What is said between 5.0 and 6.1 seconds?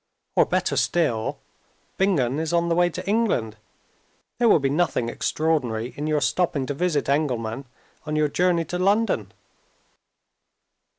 extraordinary in